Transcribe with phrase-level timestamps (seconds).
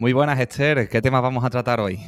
[0.00, 2.00] Muy buenas Esther, ¿qué temas vamos a tratar hoy?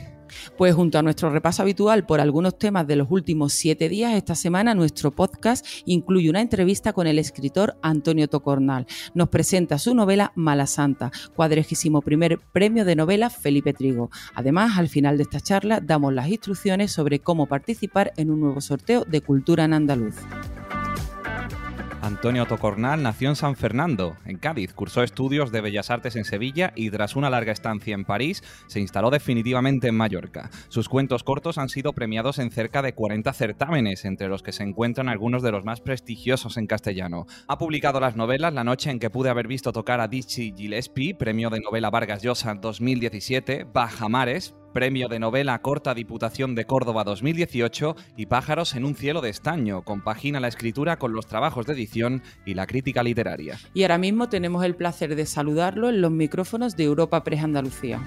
[0.57, 4.35] Pues junto a nuestro repaso habitual por algunos temas de los últimos siete días, esta
[4.35, 8.87] semana nuestro podcast incluye una entrevista con el escritor Antonio Tocornal.
[9.13, 14.09] Nos presenta su novela Mala Santa, cuadregísimo primer premio de novela Felipe Trigo.
[14.35, 18.63] Además, al final de esta charla damos las instrucciones sobre cómo participar en un nuevo
[18.63, 20.17] sorteo de Cultura en Andaluz.
[22.13, 26.75] Antonio Tocornal nació en San Fernando, en Cádiz, cursó estudios de Bellas Artes en Sevilla
[26.77, 30.51] y tras una larga estancia en París se instaló definitivamente en Mallorca.
[30.69, 34.63] Sus cuentos cortos han sido premiados en cerca de 40 certámenes, entre los que se
[34.63, 37.25] encuentran algunos de los más prestigiosos en castellano.
[37.49, 41.15] Ha publicado las novelas La noche en que pude haber visto tocar a Dizzy Gillespie,
[41.15, 47.95] premio de novela Vargas Llosa 2017, Bajamares, Premio de Novela Corta Diputación de Córdoba 2018
[48.17, 49.83] y Pájaros en un cielo de estaño.
[49.83, 53.59] Compagina la escritura con los trabajos de edición y la crítica literaria.
[53.75, 58.01] Y ahora mismo tenemos el placer de saludarlo en los micrófonos de Europa Press Andalucía.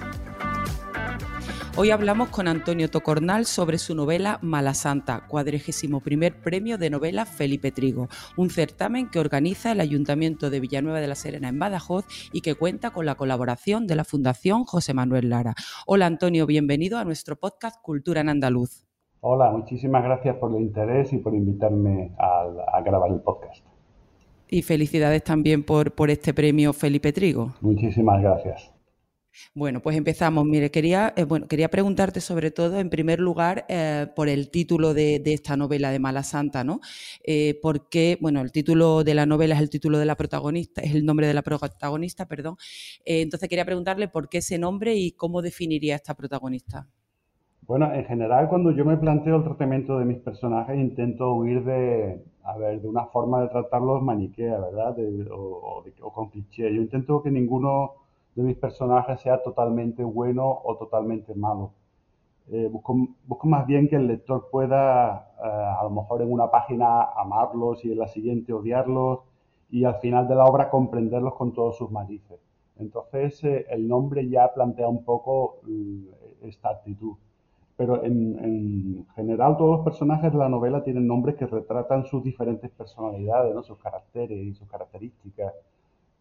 [1.78, 7.26] Hoy hablamos con Antonio Tocornal sobre su novela Mala Santa, cuadrigésimo primer premio de novela
[7.26, 12.06] Felipe Trigo, un certamen que organiza el Ayuntamiento de Villanueva de la Serena en Badajoz
[12.32, 15.54] y que cuenta con la colaboración de la Fundación José Manuel Lara.
[15.86, 18.86] Hola Antonio, bienvenido a nuestro podcast Cultura en Andaluz.
[19.20, 23.62] Hola, muchísimas gracias por el interés y por invitarme a, grabar el podcast.
[24.48, 27.52] Y felicidades también por, por este premio Felipe Trigo.
[27.60, 28.75] Muchísimas gracias.
[29.54, 30.44] Bueno, pues empezamos.
[30.44, 34.94] Mire, quería, eh, bueno, quería preguntarte sobre todo, en primer lugar, eh, por el título
[34.94, 36.80] de, esta novela de Mala Santa, ¿no?
[37.24, 40.94] Eh, porque, bueno, el título de la novela es el título de la protagonista, es
[40.94, 42.56] el nombre de la protagonista, perdón.
[43.04, 46.88] entonces quería preguntarle por qué ese nombre y cómo definiría esta protagonista.
[47.66, 52.22] Bueno, en general, cuando yo me planteo el tratamiento de mis personajes, intento huir de,
[52.44, 54.96] a ver, de una forma de tratarlos maniquea, ¿verdad?
[55.32, 56.72] o, o con cliché.
[56.72, 58.05] Yo intento que ninguno
[58.36, 61.72] de mis personajes sea totalmente bueno o totalmente malo.
[62.48, 65.48] Eh, busco, más bien que el lector pueda, eh,
[65.80, 69.20] a lo mejor en una página, amarlos y en la siguiente odiarlos
[69.70, 72.38] y al final de la obra comprenderlos con todos sus matices.
[72.78, 76.04] Entonces, eh, el nombre ya plantea un poco mm,
[76.42, 77.14] esta actitud.
[77.76, 82.22] Pero en, en, general, todos los personajes de la novela tienen nombres que retratan sus
[82.22, 83.62] diferentes personalidades, ¿no?
[83.62, 85.52] sus caracteres y sus características.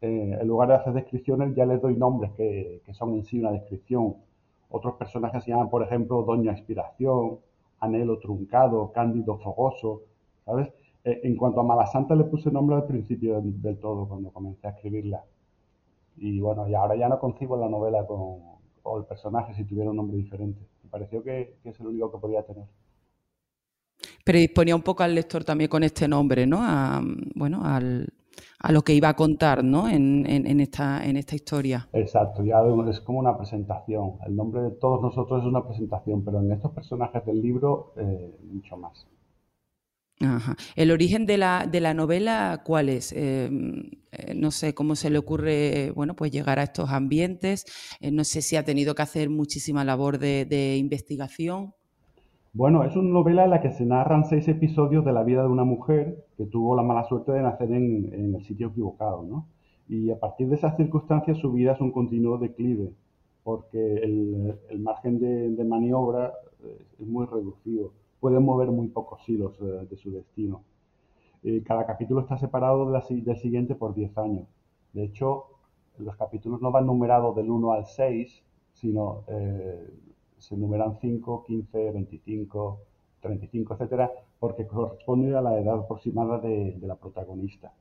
[0.02, 3.52] Eh, en lugar de hacer descripciones, ya les doy nombres que, son en sí una
[3.52, 4.16] descripción.
[4.70, 7.40] Otros personajes se llaman, por ejemplo, Doña Inspiración,
[7.80, 10.04] Anhelo Truncado, Cándido Fogoso,
[10.46, 10.70] ¿sabes?
[11.04, 14.68] Eh, en cuanto a Mala Santa, le puse nombre al principio del, todo, cuando comencé
[14.68, 15.24] a escribirla.
[16.18, 18.40] Y bueno, y ahora ya no concibo la novela con,
[18.84, 20.62] o el personaje si tuviera un nombre diferente.
[20.84, 22.66] Me pareció que, que es el único que podía tener
[24.26, 26.60] predisponía un poco al lector también con este nombre, ¿no?
[27.36, 28.12] bueno, al,
[28.60, 29.88] a lo que iba a contar ¿no?
[29.90, 30.26] en,
[30.60, 31.88] esta, en esta historia.
[31.94, 34.14] Exacto, ya es como una presentación.
[34.26, 38.36] El nombre de todos nosotros es una presentación, pero en estos personajes del libro eh,
[38.52, 39.08] mucho más.
[40.22, 40.56] Ajá.
[40.78, 43.12] ¿El origen de la, de la novela cuál es?
[43.12, 43.50] Eh,
[44.12, 47.66] eh, no sé cómo se le ocurre bueno, pues llegar a estos ambientes.
[48.02, 51.74] no sé si ha tenido que hacer muchísima labor de, de investigación.
[52.56, 55.50] Bueno, es una novela en la que se narran seis episodios de la vida de
[55.50, 59.46] una mujer que tuvo la mala suerte de nacer en, el sitio equivocado, ¿no?
[59.90, 62.94] Y a partir de esas circunstancias su vida es un continuo declive,
[63.44, 66.32] porque el, margen de, maniobra
[66.64, 70.64] eh, es muy reducido, puede mover muy pocos hilos eh, de su destino.
[71.44, 74.48] Eh, cada capítulo está separado del siguiente por 10 años.
[74.94, 75.48] De hecho,
[75.98, 79.26] los capítulos no van numerados del 1 al 6, sino
[80.40, 82.80] se numeran 5, 15, 25,
[83.22, 87.74] 35, etcétera, porque corresponde a la edad aproximada de, la protagonista.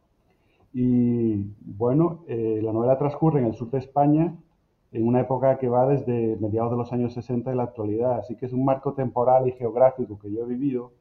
[0.73, 4.34] Y bueno, eh, la novela transcurre en el sur de España,
[4.93, 8.37] en una época que va desde mediados de los años 60 y la actualidad, así
[8.37, 10.93] que es un marco temporal y geográfico que yo he vivido,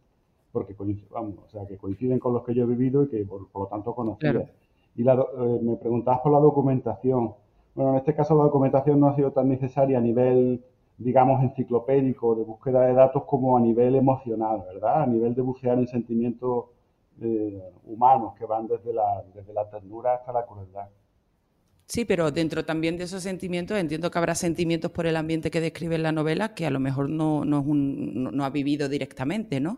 [0.51, 0.75] porque
[1.09, 3.67] vamos, o sea, que coinciden con los que yo he vivido y que por, lo
[3.67, 4.49] tanto conocía.
[4.95, 7.33] Y eh, me preguntabas por la documentación.
[7.73, 10.63] Bueno, en este caso la documentación no ha sido tan necesaria a nivel
[11.03, 15.03] digamos, enciclopédico de búsqueda de datos como a nivel emocional, ¿verdad?
[15.03, 16.65] A nivel de bucear en sentimientos
[17.21, 20.87] eh, humanos que van desde la, desde la ternura hasta la crueldad.
[21.85, 25.61] Sí, pero dentro también de esos sentimientos entiendo que habrá sentimientos por el ambiente que
[25.61, 28.87] describe en la novela que a lo mejor no, no, es un, no, ha vivido
[28.89, 29.77] directamente, ¿no?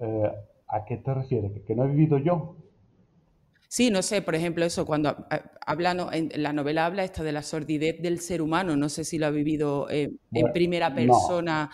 [0.00, 0.30] Eh,
[0.68, 1.52] ¿A qué te refieres?
[1.64, 2.56] ¿Que no he vivido yo?
[3.76, 5.14] Sí, no sé, por ejemplo, eso, cuando
[5.66, 9.18] habla, en la novela habla esta de la sordidez del ser humano, no sé si
[9.18, 11.68] lo ha vivido eh, en primera persona.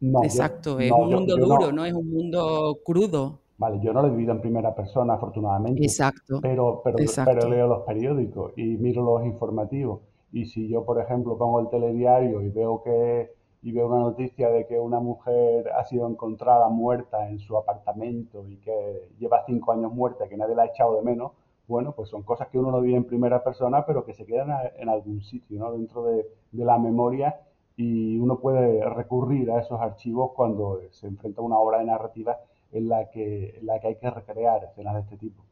[0.00, 1.84] No, Exacto, es un mundo duro, no.
[1.84, 3.38] Es un mundo crudo.
[3.56, 5.80] Vale, yo no lo he vivido en primera persona, afortunadamente.
[5.80, 6.40] Exacto.
[6.42, 10.00] Pero, pero, pero leo los periódicos y miro los informativos.
[10.32, 13.30] Y si yo, por ejemplo, pongo el telediario y veo que
[13.62, 18.46] y veo una noticia de que una mujer ha sido encontrada muerta en su apartamento
[18.46, 21.32] y que lleva cinco años muerta, que nadie la ha echado de menos,
[21.66, 24.48] bueno, pues son cosas que uno no vive en primera persona, pero que se quedan
[24.76, 25.72] en algún sitio, ¿no?
[25.72, 27.40] Dentro de, la memoria
[27.76, 32.38] y uno puede recurrir a esos archivos cuando se enfrenta a una obra de narrativa
[32.72, 35.44] en la que, en la que hay que recrear escenas de este tipo.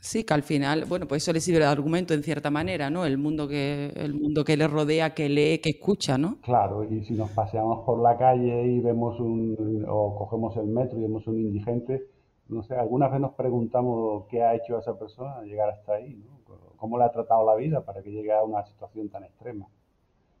[0.00, 3.04] Sí, que al final, bueno, pues eso le sirve de argumento en cierta manera, ¿no?
[3.04, 6.36] El mundo que, el mundo que le rodea, que lee, que escucha, ¿no?
[6.42, 10.98] Claro, y si nos paseamos por la calle y vemos un, o cogemos el metro
[10.98, 12.06] y vemos un indigente,
[12.48, 16.38] no sé, algunas veces nos preguntamos qué ha hecho esa persona llegar hasta ahí, ¿no?
[16.76, 19.66] ¿Cómo le ha tratado la vida para que llegue a una situación tan extrema?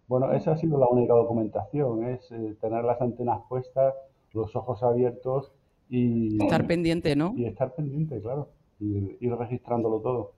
[0.06, 3.92] Bueno, esa ha sido la única documentación, es eh, tener las antenas puestas,
[4.32, 5.50] los ojos abiertos
[5.90, 6.40] y...
[6.40, 7.34] Estar pendiente, ¿no?
[7.36, 10.32] Y estar pendiente, claro ir, registrándolo todo.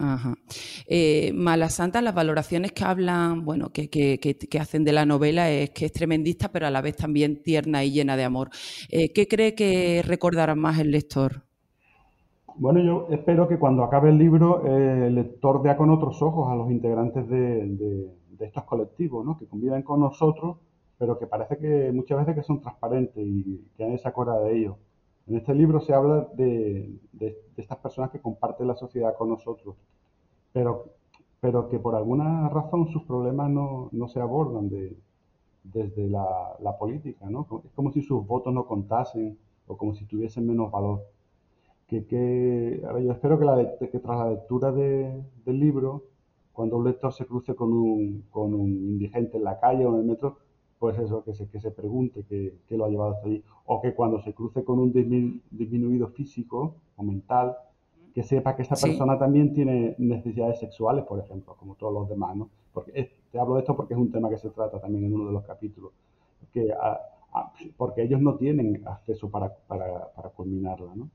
[0.00, 0.34] Ajá.
[0.88, 1.32] Eh,
[1.68, 5.92] Santa, las valoraciones que hablan, bueno, que, que, hacen de la novela es que es
[5.92, 8.50] tremendista, pero a la vez también tierna y llena de amor.
[8.90, 11.44] Eh, ¿Qué cree que recordará más el lector?
[12.56, 16.50] Bueno, yo espero que cuando acabe el libro eh, el lector vea con otros ojos
[16.50, 19.38] a los integrantes de, estos colectivos, ¿no?
[19.38, 20.58] que conviven con nosotros,
[20.98, 24.56] pero que parece que muchas veces que son transparentes y que nadie se acuerda de
[24.56, 24.76] ellos.
[25.26, 26.98] En este libro se habla de,
[27.56, 29.74] estas personas que comparten la sociedad con nosotros,
[30.52, 30.90] pero,
[31.40, 34.68] pero que por alguna razón sus problemas no, se abordan
[35.62, 37.46] desde la, política, ¿no?
[37.64, 41.04] Es como si sus votos no contasen o como si tuviesen menos valor.
[41.88, 46.04] Que, yo espero que, que tras la lectura del libro,
[46.52, 50.00] cuando un lector se cruce con un, con un indigente en la calle o en
[50.00, 50.38] el metro,
[50.84, 53.42] pues eso, que se, que se pregunte qué, lo ha llevado hasta allí.
[53.64, 57.56] O que cuando se cruce con un disminuido físico o mental,
[58.14, 62.36] que sepa que esa persona también tiene necesidades sexuales, por ejemplo, como todos los demás,
[62.36, 62.50] ¿no?
[62.74, 65.28] Porque te hablo de esto porque es un tema que se trata también en uno
[65.28, 65.92] de los capítulos.
[66.52, 66.74] Que,
[67.78, 71.08] porque ellos no tienen acceso para, para, para culminarla, ¿no?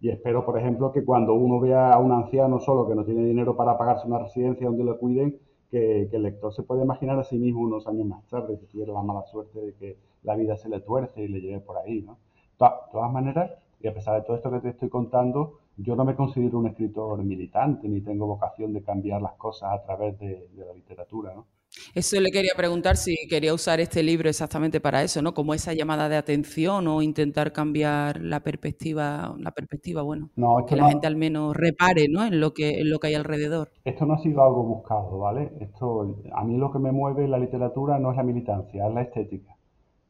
[0.00, 3.24] Y espero, por ejemplo, que cuando uno vea a un anciano solo que no tiene
[3.24, 5.38] dinero para pagarse una residencia donde lo cuiden,
[5.76, 8.92] que, el lector se puede imaginar a sí mismo unos años más tarde, que tuviera
[8.92, 12.02] la mala suerte de que la vida se le tuerce y le lleve por ahí,
[12.02, 12.18] ¿no?
[12.58, 13.50] De todas maneras,
[13.80, 16.68] y a pesar de todo esto que te estoy contando, yo no me considero un
[16.68, 21.34] escritor militante, ni tengo vocación de cambiar las cosas a través de, de la literatura,
[21.34, 21.46] ¿no?
[21.94, 25.34] Eso le quería preguntar si quería usar este libro exactamente para eso, ¿no?
[25.34, 30.30] Como esa llamada de atención o intentar cambiar la perspectiva, la perspectiva, bueno,
[30.66, 32.24] que la gente al menos repare, ¿no?
[32.24, 33.70] En lo que en lo que hay alrededor.
[33.84, 35.52] Esto no ha sido algo buscado, ¿vale?
[35.60, 38.94] Esto a mí lo que me mueve en la literatura no es la militancia, es
[38.94, 39.56] la estética.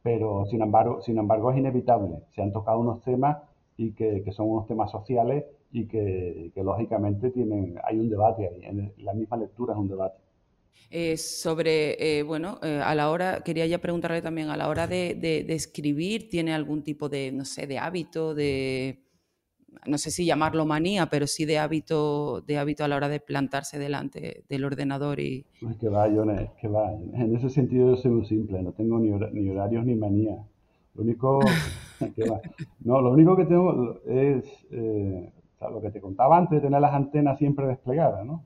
[0.03, 2.21] Pero sin embargo, sin embargo es inevitable.
[2.35, 3.39] Se han tocado unos temas
[3.77, 8.65] y que, son unos temas sociales y que, que, lógicamente tienen hay un debate ahí.
[8.65, 10.26] En la misma lectura es un debate.
[10.91, 14.87] Eh, sobre, eh, bueno, eh, a la hora, quería ya preguntarle también, a la hora
[14.87, 19.01] de, escribir, ¿tiene algún tipo de, no sé, de hábito, de,
[19.87, 23.19] no sé si llamarlo manía, pero sí de hábito, de hábito a la hora de
[23.19, 25.45] plantarse delante del ordenador y...
[25.61, 26.93] Pues que va, Jones, que va.
[26.93, 30.37] En ese sentido yo soy muy simple, no tengo ni, ni horarios ni manía.
[30.95, 31.41] Lo único
[32.15, 32.41] que va.
[32.85, 34.45] No, lo único que tengo es
[35.61, 38.43] lo que te contaba antes de tener las antenas siempre desplegadas, ¿no?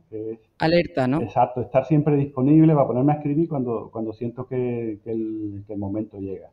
[0.59, 1.21] Alerta, ¿no?
[1.21, 6.51] Exacto, estar siempre disponible para ponerme a escribir cuando, cuando siento que, el, momento llega.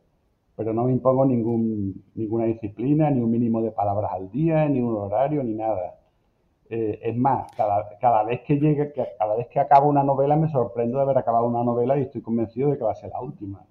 [0.55, 4.81] Pero no me impongo ningún, ninguna disciplina, ni un mínimo de palabras al día, ni
[4.81, 5.95] un horario, ni nada.
[6.69, 10.49] Eh, es más, cada, cada, vez que llegue, cada vez que acabo una novela me
[10.49, 13.21] sorprendo de haber acabado una novela y estoy convencido de que va a ser la
[13.21, 13.63] última.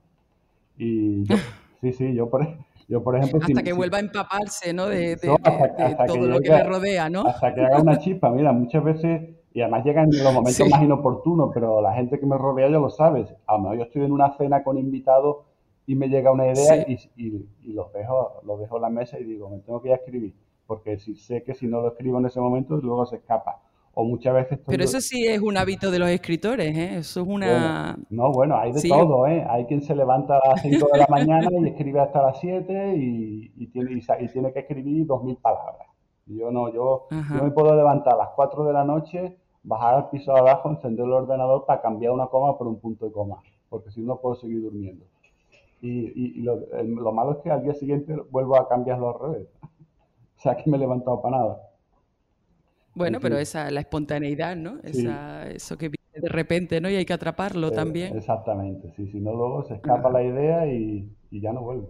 [0.79, 1.25] Y
[1.81, 2.47] sí, sí, yo por,
[2.89, 4.87] yo, por ejemplo, hasta que vuelva a empaparse, ¿no?
[4.87, 7.27] De, todo lo que le rodea, ¿no?
[7.27, 8.31] Hasta que haga una chispa.
[8.31, 12.39] Mira, muchas veces, y además llegan los momentos más inoportunos, pero la gente que me
[12.39, 13.27] rodea ya lo sabe.
[13.47, 15.39] A lo mejor yo estoy en una cena con invitados
[15.87, 19.25] y me llega una idea y, y, los, dejo, los dejo en la mesa y
[19.25, 20.35] digo, me tengo que ir a escribir.
[20.67, 23.66] Porque si sé que si no lo escribo en ese momento, luego se escapa
[23.99, 24.59] o muchas veces...
[24.67, 26.99] Pero eso sí es un hábito de los escritores, ¿eh?
[26.99, 27.97] Eso es una...
[28.11, 29.43] no, bueno, hay de todo, ¿eh?
[29.49, 32.95] Hay quien se levanta a las 5 de la mañana y escribe hasta las 7
[32.95, 35.89] y, tiene, y, tiene que escribir 2.000 palabras.
[36.27, 40.11] Yo no, yo, yo, me puedo levantar a las 4 de la noche, bajar al
[40.11, 43.43] piso de abajo, encender el ordenador para cambiar una coma por un punto de coma,
[43.71, 45.07] porque si no puedo seguir durmiendo.
[45.81, 49.49] Y, lo, lo, malo es que al día siguiente vuelvo a cambiarlo al revés.
[50.37, 51.67] O sea, que me he levantado para nada.
[52.97, 54.79] Bueno, pero esa la espontaneidad, ¿no?
[54.83, 56.89] Esa, eso que viene de repente, ¿no?
[56.89, 58.17] Y hay que atraparlo eh, también.
[58.17, 61.89] Exactamente, sí, si no luego se escapa la idea y, ya no vuelve.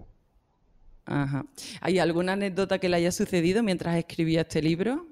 [1.05, 1.47] Ajá.
[1.81, 5.07] ¿Hay alguna anécdota que le haya sucedido mientras escribía este libro?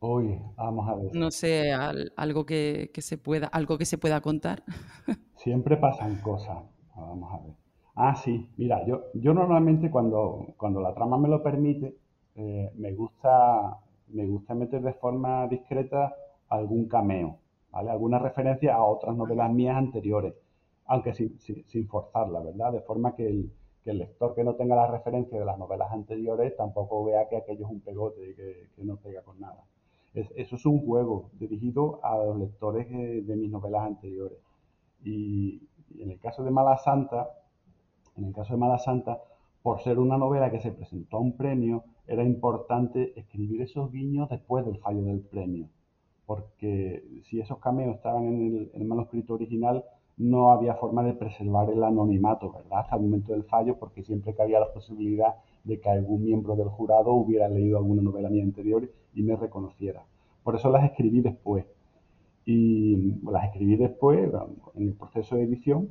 [0.00, 1.14] Uy, vamos a ver.
[1.14, 1.72] No sé,
[2.16, 4.64] algo que, se pueda, algo que se pueda contar.
[5.36, 6.58] Siempre pasan cosas.
[6.96, 7.54] Vamos a ver.
[7.94, 11.96] Ah, sí, mira, yo, yo normalmente cuando, cuando la trama me lo permite,
[12.34, 13.78] eh, me gusta
[14.08, 16.14] me gusta meter de forma discreta
[16.48, 17.38] algún cameo,
[17.70, 17.90] ¿vale?
[17.90, 20.34] Alguna referencia a otras novelas mías anteriores,
[20.86, 22.72] aunque sin, sin, forzarla, ¿verdad?
[22.72, 23.52] De forma que el,
[23.84, 27.70] lector que no tenga la referencia de las novelas anteriores tampoco vea que aquello es
[27.70, 29.62] un pegote y que, no pega con nada.
[30.14, 34.38] eso es un juego dirigido a los lectores de, mis novelas anteriores.
[35.02, 37.28] Y, y, en el caso de Mala Santa,
[38.16, 39.20] en el caso de Mala Santa,
[39.62, 44.28] por ser una novela que se presentó a un premio, era importante escribir esos guiños
[44.28, 45.68] después del fallo del premio,
[46.26, 49.84] porque si esos cameos estaban en el, manuscrito original,
[50.16, 52.80] no había forma de preservar el anonimato, ¿verdad?
[52.80, 55.34] Hasta el momento del fallo, porque siempre cabía la posibilidad
[55.64, 60.04] de que algún miembro del jurado hubiera leído alguna novela mía anterior y me reconociera.
[60.44, 61.64] Por eso las escribí después.
[62.44, 64.30] Y las escribí después,
[64.74, 65.88] en el proceso de edición,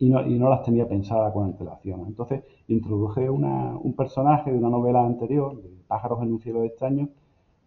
[0.00, 2.06] y no, las tenía pensadas con antelación.
[2.06, 7.10] Entonces introduje un personaje de una novela anterior, de Pájaros en un cielo de extraño,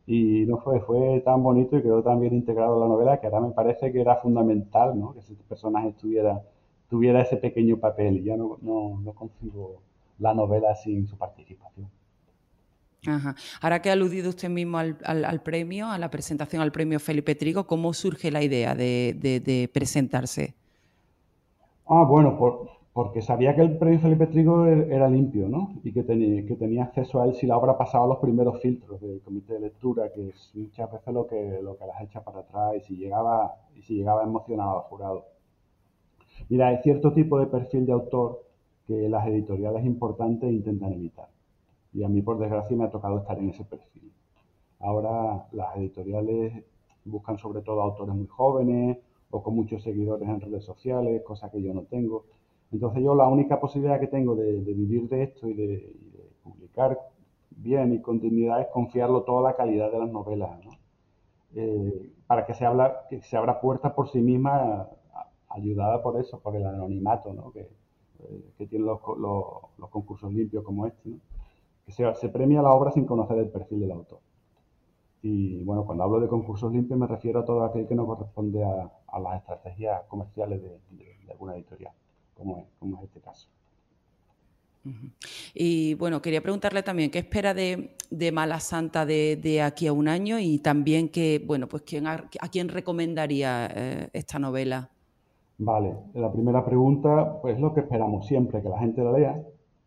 [0.08, 3.28] y no fue, fue tan bonito y quedó tan bien integrado en la novela que
[3.28, 5.14] ahora me parece que era fundamental ¿no?
[5.14, 6.42] que ese personaje tuviera,
[6.90, 9.82] tuviera ese pequeño papel y ya no, no, no consigo
[10.18, 11.88] la novela sin su participación.
[13.06, 13.36] Ajá.
[13.62, 17.68] Ahora que ha aludido usted mismo al, premio, a la presentación al premio Felipe Trigo,
[17.68, 20.56] ¿cómo surge la idea de, de presentarse?
[21.88, 22.38] Ah, bueno,
[22.94, 25.74] porque sabía que el premio Felipe Trigo er, era limpio, ¿no?
[25.84, 29.02] Y que tenía, que tenía acceso a él si la obra pasaba los primeros filtros
[29.02, 32.40] del comité de lectura, que es muchas veces lo que, lo que las echa para
[32.40, 35.26] atrás y si llegaba, y si llegaba emocionado al jurado.
[36.50, 38.44] Mira, hay cierto tipo de perfil de autor
[38.88, 41.28] que las editoriales importantes intentan evitar.
[41.94, 44.12] Y a mí, por desgracia, me ha tocado estar en ese perfil.
[44.80, 46.64] Ahora las editoriales
[47.06, 48.98] buscan sobre todo autores muy jóvenes
[49.34, 52.26] o con muchos seguidores en redes sociales, cosa que yo no tengo.
[52.72, 55.94] Entonces yo la única posibilidad que tengo de, vivir de esto y de,
[56.44, 57.00] publicar
[57.50, 60.52] bien y con dignidad es confiarlo toda la calidad de las novelas,
[61.56, 64.88] eh, para que se, habla, que se abra puertas por sí misma,
[65.50, 67.52] ayudada por eso, por el anonimato ¿no?
[67.52, 71.12] que, eh, que tienen los, los, concursos limpios como este,
[71.86, 74.20] que se, se premia la obra sin conocer el perfil del autor.
[75.24, 78.62] Y bueno, cuando hablo de concursos limpios me refiero a todo aquel que no corresponde
[78.62, 81.94] a, las estrategias comerciales de, alguna editorial,
[82.36, 83.48] como es, como es este caso.
[85.54, 87.96] Y bueno, quería preguntarle también qué espera de,
[88.34, 92.68] Mala Santa de, aquí a un año y también que, bueno, pues quién, a, quién
[92.68, 94.90] recomendaría eh, esta novela.
[95.58, 99.42] Vale, la primera pregunta, pues lo que esperamos siempre, que la gente la lea,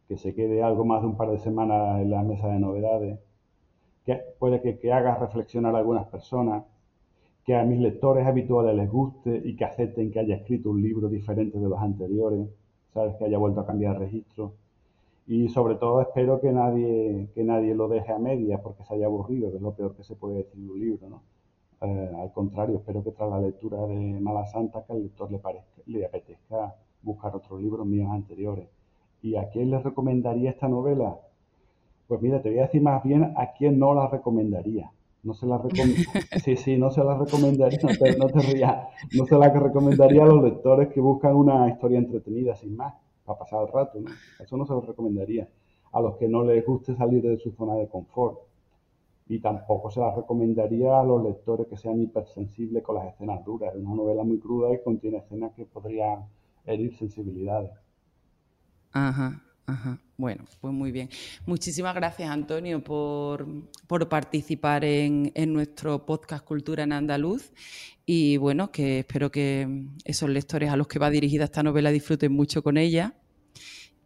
[0.08, 3.18] que se quede algo más de un par de semanas en la mesa de novedades,
[4.06, 6.64] que puede que, haga reflexionar a algunas personas,
[7.44, 11.08] que a mis lectores habituales les guste y que acepten que haya escrito un libro
[11.08, 12.48] diferente de los anteriores,
[12.94, 14.54] sabes que haya vuelto a cambiar el registro.
[15.26, 19.06] Y sobre todo espero que nadie, que nadie lo deje a media porque se haya
[19.06, 21.22] aburrido, que es lo peor que se puede decir de un libro, ¿no?
[21.82, 25.38] Eh, al contrario, espero que tras la lectura de Mala Santa que al lector le,
[25.38, 28.68] parezca, le apetezca buscar otros libros míos anteriores.
[29.20, 31.18] ¿Y a quién les recomendaría esta novela?
[32.06, 34.90] Pues mira, te voy a decir más bien a quién no la recomendaría.
[35.22, 35.60] No se la
[36.44, 40.26] sí, sí, no se la recomendaría, no te, no rías, no se la recomendaría a
[40.26, 42.94] los lectores que buscan una historia entretenida sin más,
[43.24, 44.10] para pasar el rato, ¿no?
[44.38, 45.48] Eso no se lo recomendaría.
[45.92, 48.38] A los que no les guste salir de su zona de confort.
[49.28, 53.74] Y tampoco se la recomendaría a los lectores que sean hipersensibles con las escenas duras.
[53.74, 56.26] Es una novela muy cruda y contiene escenas que podrían
[56.64, 57.72] herir sensibilidades.
[58.92, 59.42] Ajá.
[59.66, 59.98] Ajá.
[60.16, 61.08] Bueno, pues muy bien.
[61.44, 63.46] Muchísimas gracias, Antonio, por,
[64.08, 67.52] participar en, nuestro podcast Cultura en Andaluz.
[68.06, 72.32] Y bueno, que espero que esos lectores a los que va dirigida esta novela disfruten
[72.32, 73.14] mucho con ella.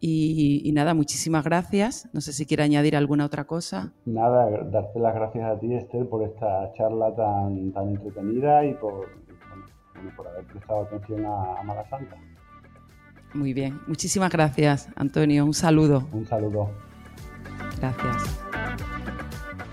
[0.02, 2.09] Y, nada, muchísimas gracias.
[2.14, 3.93] No sé si quiere añadir alguna otra cosa.
[4.07, 9.11] Nada, darte las gracias a ti, Esther, por esta charla tan, tan entretenida y por,
[10.17, 12.17] por haber prestado atención a, a Mala Santa.
[13.32, 13.80] Muy bien.
[13.87, 15.44] Muchísimas gracias, Antonio.
[15.44, 16.08] Un saludo.
[16.12, 16.70] Un saludo.
[17.78, 18.40] Gracias.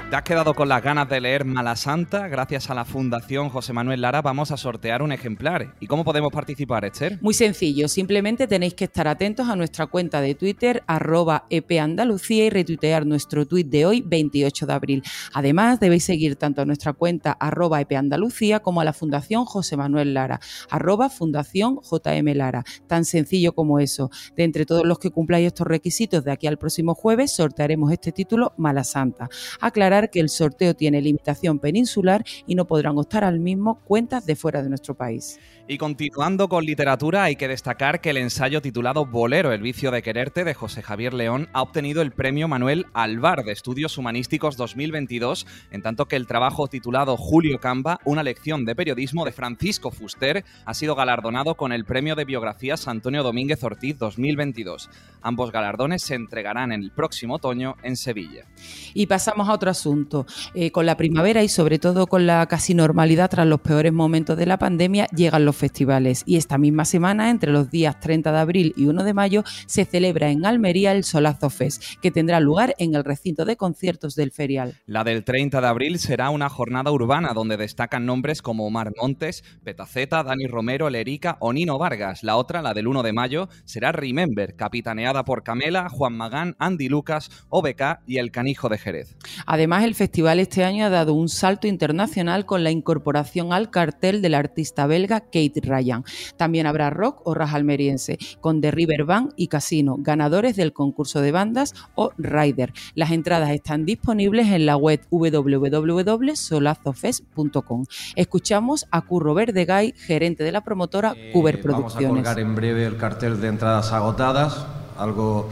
[0.10, 2.30] ¿Te has quedado con las ganas de leer Mala Santa?
[2.30, 5.76] Gracias a la Fundación José Manuel Lara vamos a sortear un ejemplar.
[5.82, 7.20] ¿Y cómo podemos participar, Esther?
[7.22, 12.50] Muy sencillo, simplemente tenéis que estar atentos a nuestra cuenta de Twitter, arroba epandalucía y
[12.50, 15.04] retuitear nuestro tuit de hoy, 28 de abril.
[15.34, 20.14] Además, debéis seguir tanto a nuestra cuenta arroba epandalucía como a la Fundación José Manuel
[20.14, 22.64] Lara, arroba Fundación JM Lara.
[22.88, 24.10] Tan sencillo como eso.
[24.38, 28.14] De entre todos los que cumpláis estos requisitos de aquí al próximo jueves, sortearemos este
[28.14, 29.28] título Mala Santa.
[29.60, 34.36] Aclarar que el sorteo tiene limitación peninsular y no podrán optar al mismo cuentas de
[34.36, 35.40] fuera de nuestro país.
[35.70, 40.02] Y continuando con literatura, hay que destacar que el ensayo titulado Bolero, el vicio de
[40.02, 45.46] quererte, de José Javier León, ha obtenido el premio Manuel Alvar de Estudios Humanísticos 2022,
[45.72, 50.46] en tanto que el trabajo titulado Julio Camba, una lección de periodismo de Francisco Fuster,
[50.64, 54.90] ha sido galardonado con el premio de biografías Antonio Domínguez Ortiz 2022.
[55.22, 58.46] Ambos galardones se entregarán en el próximo otoño en Sevilla.
[58.94, 60.26] Y pasamos a otro asunto.
[60.54, 64.38] Eh, con la primavera y sobre todo con la casi normalidad tras los peores momentos
[64.38, 68.40] de la pandemia, llegan los festivales y esta misma semana, entre los días 30 de
[68.40, 72.76] abril y 1 de mayo, se celebra en Almería el Solazo Fest, que tendrá lugar
[72.78, 74.76] en el recinto de conciertos del Ferial.
[74.86, 79.44] La del 30 de abril será una jornada urbana donde destacan nombres como Omar Montes,
[79.64, 82.24] Petaceta, Dani Romero, Lerica o Nino Vargas.
[82.24, 86.90] La otra, la del 1 de mayo, será Remember, capitaneada por Camela, Juan Magán, Andy
[86.90, 89.16] Lucas, OBK y el Canijo de Jerez.
[89.46, 94.22] Además, el festival este año ha dado un salto internacional con la incorporación al cartel
[94.22, 96.04] del artista belga Kate Ryan.
[96.38, 101.22] También habrá rock o raja almeriense, con The River Band y Casino, ganadores del concurso
[101.22, 102.74] de bandas o Rider.
[102.96, 107.86] Las entradas están disponibles en la web www.solazofest.com.
[108.16, 112.10] Escuchamos a Curro Verdegay, gerente de la promotora eh, Cuber Producciones.
[112.10, 114.66] Vamos a colgar en breve el cartel de entradas agotadas,
[114.98, 115.50] algo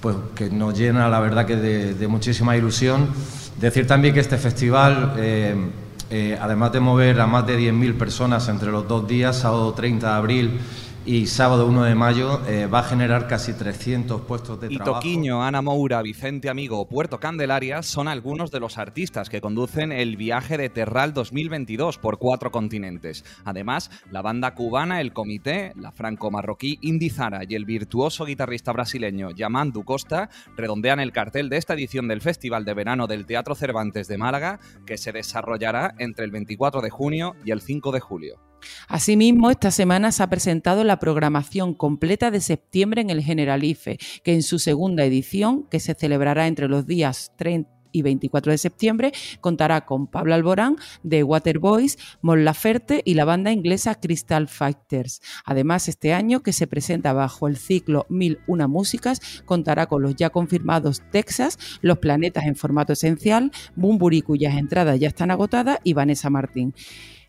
[0.00, 3.08] pues que nos llena la verdad que de, muchísima ilusión.
[3.60, 5.54] Decir también que este festival eh,
[6.10, 10.08] eh, además de mover a más de 10.000 personas entre los dos días, sábado 30
[10.08, 10.60] de abril
[11.06, 14.90] y sábado 1 de mayo eh, va a generar casi 300 puestos de trabajo.
[14.90, 19.92] Y Toquiño, Ana Moura, Vicente Amigo Puerto Candelaria son algunos de los artistas que conducen
[19.92, 23.24] el viaje de Terral 2022 por cuatro continentes.
[23.44, 29.84] Además, la banda cubana El Comité, la franco-marroquí Indizara y el virtuoso guitarrista brasileño Yamandu
[29.84, 34.18] Costa redondean el cartel de esta edición del Festival de Verano del Teatro Cervantes de
[34.18, 38.46] Málaga, que se desarrollará entre el 24 de junio y el 5 de julio.
[38.88, 44.34] Asimismo, esta semana se ha presentado la programación completa de septiembre en el Generalife, que
[44.34, 49.12] en su segunda edición, que se celebrará entre los días 30 y 24 de septiembre
[49.40, 55.22] contará con Pablo Alborán de Waterboys, Mon Laferte y la banda inglesa Crystal Fighters.
[55.44, 60.14] Además, este año, que se presenta bajo el ciclo Mil Una Músicas, contará con los
[60.14, 65.94] ya confirmados Texas, Los Planetas en formato esencial, Bumburi, cuyas entradas ya están agotadas, y
[65.94, 66.74] Vanessa Martín.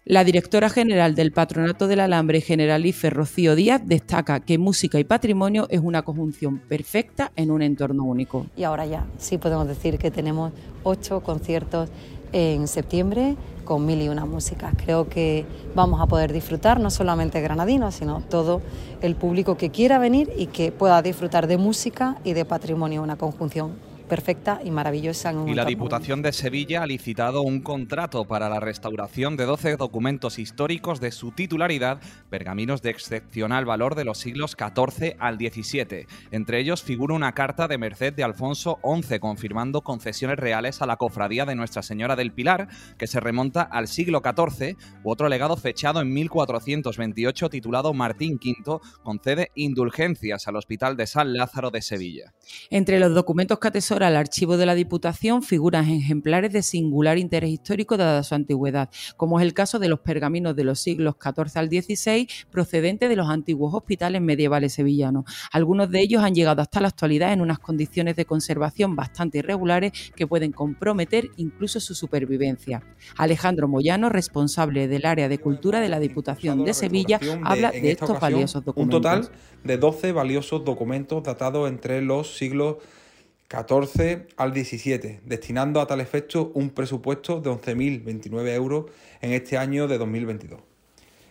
[0.09, 5.67] La directora general del Patronato del Alambre Generalife, Rocío Díaz, destaca que música y patrimonio
[5.69, 8.45] es una conjunción perfecta en un entorno único.
[8.55, 11.89] Y ahora ya sí podemos decir que tenemos ocho conciertos
[12.31, 14.73] en septiembre con mil y una músicas.
[14.77, 18.61] Creo que vamos a poder disfrutar no solamente granadinos, sino todo
[19.01, 23.17] el público que quiera venir y que pueda disfrutar de música y de patrimonio, una
[23.17, 23.73] conjunción
[24.07, 25.33] perfecta y maravillosa.
[25.45, 30.39] y la Diputación de Sevilla ha licitado un contrato para la restauración de 12 documentos
[30.39, 36.07] históricos de su titularidad, pergaminos de excepcional valor de los siglos XIV al XVII.
[36.31, 40.97] Entre ellos figura una carta de Merced de Alfonso XI confirmando concesiones reales a la
[40.97, 42.67] cofradía de Nuestra Señora del Pilar,
[42.97, 48.79] que se remonta al siglo XIV, u otro legado fechado en 1428 titulado Martín V
[49.03, 52.33] concede indulgencias al Hospital de San Lázaro de Sevilla.
[52.69, 53.71] Entre los documentos que
[54.03, 59.39] al archivo de la Diputación figuran ejemplares de singular interés histórico dada su antigüedad, como
[59.39, 63.29] es el caso de los pergaminos de los siglos XIV al XVI procedentes de los
[63.29, 65.25] antiguos hospitales medievales sevillanos.
[65.51, 70.11] Algunos de ellos han llegado hasta la actualidad en unas condiciones de conservación bastante irregulares
[70.15, 72.83] que pueden comprometer incluso su supervivencia.
[73.17, 78.19] Alejandro Moyano, responsable del área de cultura de la Diputación de Sevilla, habla de estos
[78.19, 78.95] valiosos documentos.
[78.95, 79.29] Un total
[79.63, 82.77] de 12 valiosos documentos datados entre los siglos
[83.47, 88.85] 14 al 17, destinando a tal efecto un presupuesto de 11.029 euros
[89.21, 90.59] en este año de 2022.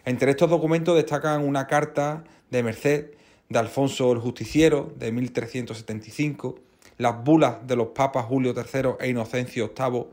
[0.06, 3.10] Entre estos documentos destacan una carta de Merced
[3.50, 6.58] de Alfonso el Justiciero de 1375,
[6.96, 10.06] las bulas de los papas Julio III e Inocencio VIII,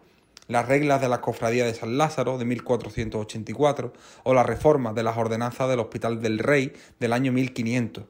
[0.50, 5.16] las reglas de la Cofradía de San Lázaro de 1484 o las reformas de las
[5.16, 8.04] ordenanzas del Hospital del Rey del año 1500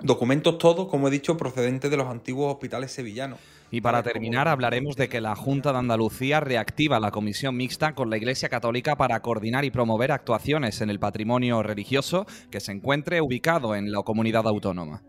[0.00, 3.38] Documentos todos, como he dicho, procedentes de los antiguos hospitales sevillanos.
[3.70, 8.10] Y para terminar, hablaremos de que la Junta de Andalucía reactiva la comisión mixta con
[8.10, 13.20] la Iglesia Católica para coordinar y promover actuaciones en el patrimonio religioso que se encuentre
[13.20, 15.02] ubicado en la comunidad autónoma.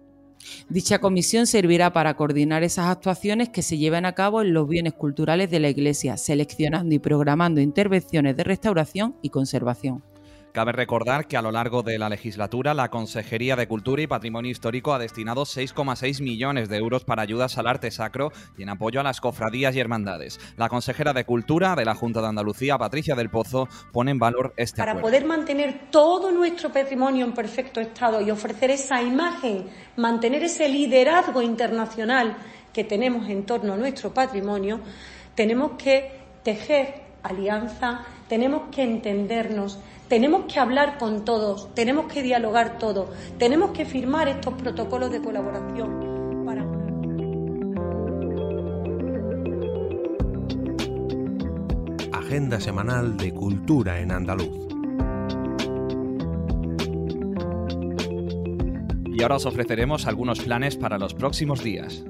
[0.70, 4.94] Dicha comisión servirá para coordinar esas actuaciones que se llevan a cabo en los bienes
[4.94, 10.04] culturales de la Iglesia, seleccionando y programando intervenciones de restauración y conservación.
[10.56, 14.50] Cabe recordar que a lo largo de la legislatura la Consejería de Cultura y Patrimonio
[14.50, 19.02] Histórico ha destinado 6,6 millones de euros para ayudas al arte sacro y en apoyo
[19.02, 20.40] a las cofradías y hermandades.
[20.56, 24.54] La consejera de Cultura de la Junta de Andalucía, Patricia del Pozo, pone en valor
[24.56, 29.66] este Para poder mantener todo nuestro patrimonio en perfecto estado y ofrecer esa imagen,
[29.98, 32.38] mantener ese liderazgo internacional
[32.72, 34.80] que tenemos en torno a nuestro patrimonio,
[35.36, 36.12] tenemos que
[36.44, 43.72] tejer alianza, tenemos que entendernos, tenemos que hablar con todos, tenemos que dialogar todo, tenemos
[43.72, 46.66] que firmar estos protocolos de colaboración para
[52.14, 54.66] Agenda semanal de cultura en andaluz.
[59.06, 62.04] Y ahora os ofreceremos algunos planes para los próximos días.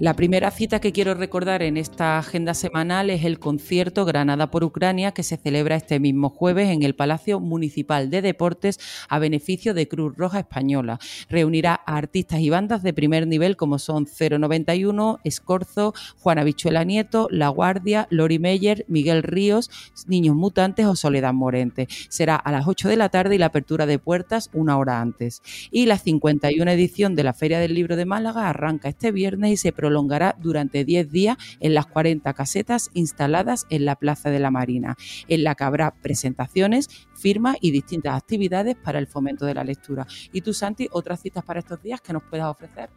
[0.00, 4.62] La primera cita que quiero recordar en esta agenda semanal es el concierto Granada por
[4.62, 9.74] Ucrania que se celebra este mismo jueves en el Palacio Municipal de Deportes a beneficio
[9.74, 11.00] de Cruz Roja Española.
[11.28, 17.26] Reunirá a artistas y bandas de primer nivel como son 091, Escorzo, Juana Bichuela Nieto,
[17.32, 19.68] La Guardia, Lori Meyer, Miguel Ríos,
[20.06, 21.88] Niños Mutantes o Soledad Morente.
[22.08, 25.42] Será a las 8 de la tarde y la apertura de puertas una hora antes.
[25.72, 29.56] Y la 51 edición de la Feria del Libro de Málaga arranca este viernes y
[29.56, 34.50] se prolongará durante 10 días en las 40 casetas instaladas en la Plaza de la
[34.50, 34.96] Marina,
[35.28, 40.06] en la que habrá presentaciones, firmas y distintas actividades para el fomento de la lectura.
[40.30, 42.90] ¿Y tú, Santi, otras citas para estos días que nos puedas ofrecer?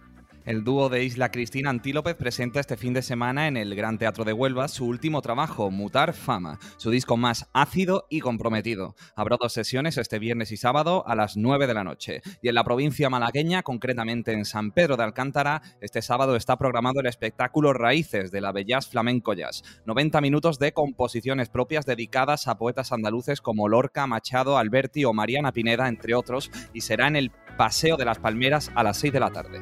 [0.43, 4.23] El dúo de Isla Cristina Antílopez presenta este fin de semana en el Gran Teatro
[4.23, 8.95] de Huelva su último trabajo, Mutar Fama, su disco más ácido y comprometido.
[9.15, 12.21] Habrá dos sesiones este viernes y sábado a las 9 de la noche.
[12.41, 17.01] Y en la provincia malagueña, concretamente en San Pedro de Alcántara, este sábado está programado
[17.01, 19.61] el espectáculo Raíces de la Bellas Flamenco Jazz.
[19.85, 25.51] 90 minutos de composiciones propias dedicadas a poetas andaluces como Lorca, Machado, Alberti o Mariana
[25.51, 29.19] Pineda, entre otros, y será en el Paseo de las Palmeras a las 6 de
[29.19, 29.61] la tarde.